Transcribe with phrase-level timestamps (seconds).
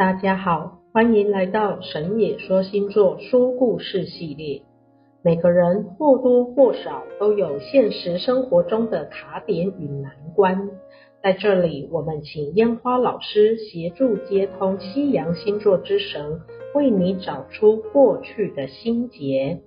[0.00, 4.62] 大家好，欢迎来到神野说星座说故事系列。
[5.20, 10.70] 每个人或多或少都有现实生活中的卡点与难关，
[11.22, 16.40] 在这里，我们请烟花老师协助接通西洋星座之神，
[16.74, 19.60] 为你找出过去的心结。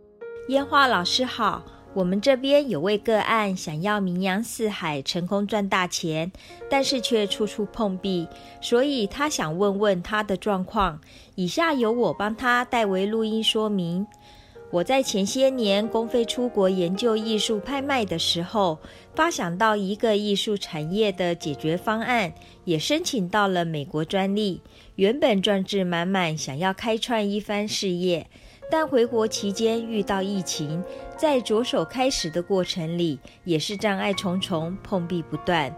[0.47, 1.61] 烟花老师好。
[1.93, 6.31] 我们这边有位个案想要名扬四海、成功赚大钱，
[6.69, 8.27] 但是却处处碰壁，
[8.61, 10.99] 所以他想问问他的状况。
[11.35, 14.07] 以下由我帮他代为录音说明。
[14.71, 18.79] 我在前些年公费出国研究艺术拍卖的时候，
[19.13, 22.33] 发想到一个艺术产业的解决方案，
[22.65, 24.61] 也申请到了美国专利。
[24.95, 28.25] 原本壮志满满，想要开创一番事业。
[28.75, 30.83] 但回国期间遇到疫情，
[31.15, 35.71] 在着手开始的过程里也是障碍重重，碰壁不断。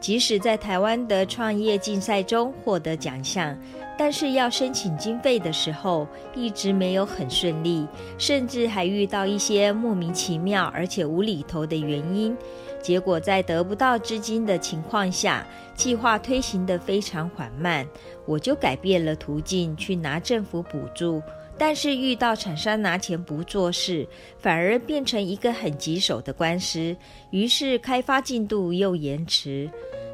[0.00, 3.54] 即使在台湾的创业竞赛中获得奖项，
[3.98, 12.34] 但是要申请经费的时候一直没有很顺利，甚至还遇到一些莫名其妙而且无厘头的原因。
[12.80, 17.86] 结果在得不到资金的情况下，计划推行得非常缓慢，
[18.24, 21.20] 我就改变了途径去拿政府补助。
[21.58, 24.06] 但是遇到厂商拿钱不做事，
[24.38, 26.96] 反而变成一个很棘手的官司，
[27.30, 29.68] 于是开发进度又延迟。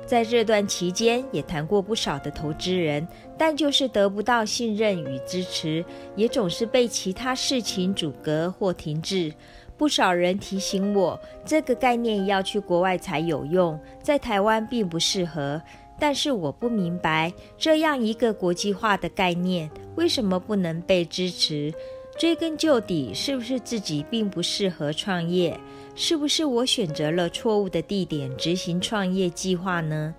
[0.07, 3.07] 在这段期间，也谈过不少的投资人，
[3.39, 5.85] 但就是得不到信任与支持，
[6.15, 9.33] 也总是被其他事情阻隔或停滞。
[9.77, 15.61] 不少人提醒我，这个概念要去国外才有用，在台湾并不适合。
[15.99, 21.73] 但是我不明白，这样一个国际化的概念，为什么不能被支持？
[22.19, 25.59] 追根究底，是不是自己并不适合创业？
[25.97, 30.15] 是不是我选择了错误的地点执行创业计划呢？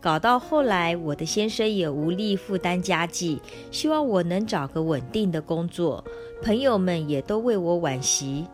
[0.00, 3.40] 搞到后来，我的先生也无力负担家计，
[3.70, 6.04] 希望我能找个稳定的工作。
[6.42, 8.46] 朋友们也都为我惋惜。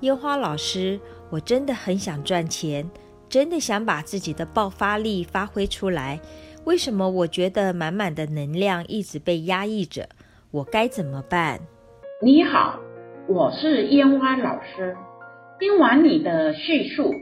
[0.00, 0.98] 烟花老师，
[1.30, 2.88] 我真的很想赚钱。
[3.28, 6.20] 真的想把自己的爆发力发挥出来，
[6.64, 10.08] 为什么我觉得满满的能量一直被压抑着？
[10.52, 11.60] 我该怎么办？
[12.22, 12.80] 你好，
[13.28, 14.96] 我是烟花老师。
[15.58, 17.12] 听完你的叙述，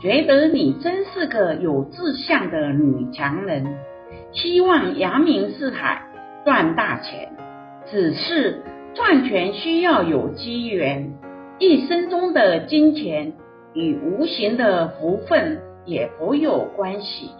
[0.00, 3.78] 觉得你真是个有志向的女强人，
[4.32, 6.02] 希望扬名四海，
[6.44, 7.32] 赚大钱。
[7.90, 8.62] 只是
[8.94, 11.14] 赚钱需要有机缘，
[11.58, 13.32] 一生中的金钱。
[13.74, 17.30] 与无形的福分也颇有关系。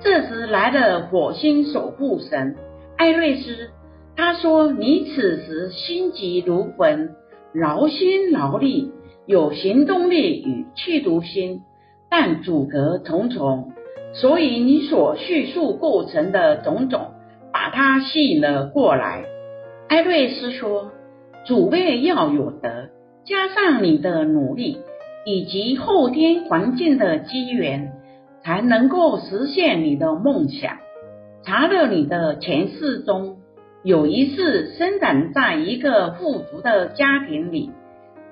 [0.00, 2.56] 这时来了火星守护神
[2.96, 3.70] 艾瑞斯，
[4.16, 7.10] 他说：“你此时心急如焚，
[7.52, 8.92] 劳心劳力，
[9.26, 11.62] 有行动力与企图心，
[12.10, 13.72] 但阻隔重重。
[14.14, 17.12] 所以你所叙述过程的种种，
[17.52, 19.24] 把它吸引了过来。”
[19.88, 20.92] 艾瑞斯说
[21.46, 22.88] ：“主位要有德，
[23.24, 24.78] 加上你的努力。”
[25.24, 27.92] 以及后天环境的机缘，
[28.42, 30.78] 才能够实现你的梦想。
[31.44, 33.38] 查了你的前世中，
[33.82, 37.70] 有一次生长在一个富足的家庭里，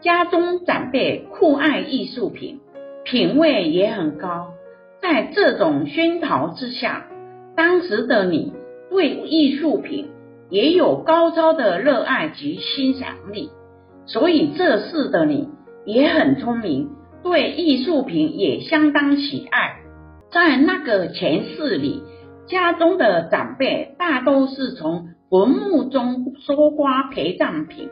[0.01, 2.61] 家中长辈酷爱艺术品，
[3.05, 4.55] 品味也很高。
[5.01, 7.07] 在这种熏陶之下，
[7.57, 8.53] 当时的你
[8.91, 10.11] 对艺术品
[10.49, 13.51] 也有高超的热爱及欣赏力，
[14.07, 15.49] 所以这世的你。
[15.85, 16.91] 也很聪明，
[17.23, 19.81] 对艺术品也相当喜爱。
[20.31, 22.03] 在那个前世里，
[22.47, 27.89] 家中的长辈大都是从坟墓中搜刮陪葬品，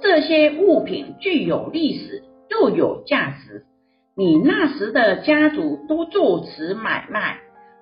[0.00, 3.64] 这些物品具有历史又有价值。
[4.16, 7.38] 你那时的家族都做此买卖，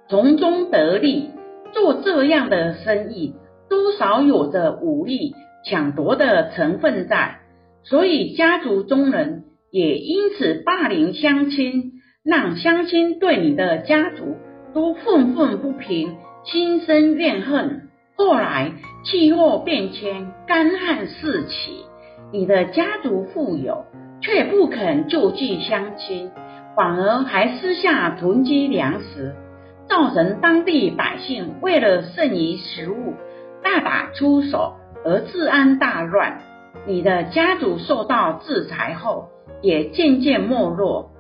[0.09, 1.31] 从中得利，
[1.73, 3.35] 做这样的生意，
[3.69, 5.35] 多少有着武力
[5.65, 7.41] 抢夺的成分在。
[7.85, 11.93] 所以家族中人也因此霸凌乡亲，
[12.25, 14.37] 让乡亲对你的家族
[14.73, 17.89] 都愤愤不平，心生怨恨。
[18.17, 18.73] 后来
[19.05, 21.85] 气候变迁，干旱四起，
[22.33, 23.85] 你的家族富有，
[24.23, 26.31] 却不肯救济乡亲，
[26.75, 29.35] 反而还私下囤积粮食，
[29.89, 33.13] 造成当地百姓为了剩余食物，
[33.63, 36.41] 大打出手，而治安大乱。
[36.87, 39.29] 你的家族受到制裁后，
[39.63, 41.11] 也渐渐没落。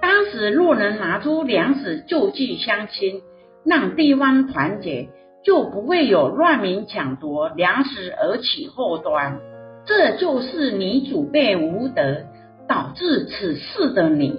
[0.00, 3.22] 当时若能拿出粮食救济乡亲，
[3.64, 5.08] 让地方团结，
[5.44, 9.40] 就不会有乱民抢夺粮食而起祸端。
[9.84, 12.22] 这就是你祖辈无德，
[12.68, 14.38] 导致此事的你。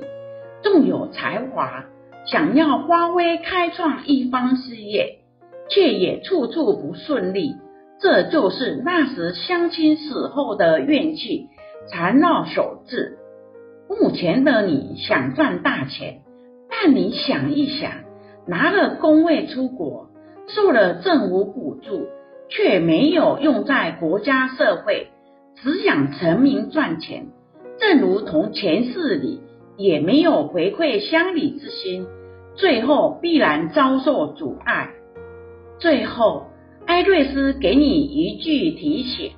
[0.64, 1.86] 纵有才华，
[2.26, 5.18] 想要发挥开创一方事业，
[5.70, 7.56] 却也处处不顺利。
[8.02, 11.50] 这就是那时乡亲死后的怨气
[11.92, 13.20] 缠绕所致。
[13.88, 16.22] 目前的你想赚大钱，
[16.68, 17.92] 但你想一想，
[18.48, 20.08] 拿了公位出国，
[20.48, 22.08] 受了政府补助，
[22.50, 25.10] 却没有用在国家社会，
[25.58, 27.28] 只想成名赚钱，
[27.80, 29.42] 正如同前世里
[29.78, 32.08] 也没有回馈乡里之心，
[32.56, 34.90] 最后必然遭受阻碍。
[35.78, 36.48] 最后。
[36.86, 39.32] 艾瑞斯给你一句提醒：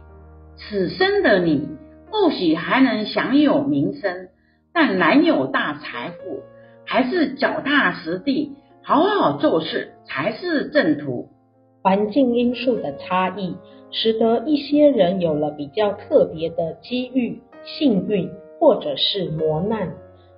[0.57, 1.67] 此生的你
[2.09, 4.29] 或许还能享有名声，
[4.73, 6.41] 但难有大财富。
[6.85, 8.51] 还是脚踏实地，
[8.83, 11.29] 好好做事才是正途。
[11.81, 13.55] 环境因素的差异，
[13.91, 18.29] 使得一些人有了比较特别的机遇、幸运，
[18.59, 19.93] 或者是磨难。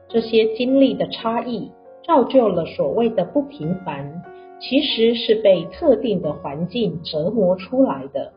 [0.08, 1.72] 这些经历的差异，
[2.06, 4.22] 造就了所谓的不平凡。
[4.60, 8.34] 其实是被特定的环境折磨出来的。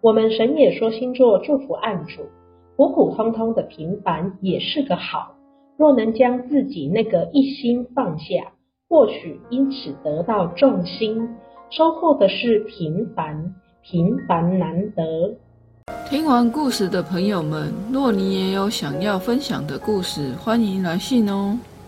[0.00, 2.22] 我们神野说星座祝福案主，
[2.76, 5.34] 普普通通的平凡也是个好。
[5.76, 8.52] 若能将自己那个一心放下，
[8.88, 11.28] 或许因此得到重心，
[11.70, 15.36] 收获的是平凡，平凡难得。
[16.08, 21.58] 听完故事的朋友们，若你也有想要分享的故事，欢迎来信哦。